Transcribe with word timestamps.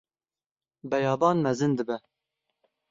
Beyaban 0.83 1.37
mezin 1.37 1.77
dibe. 1.77 2.01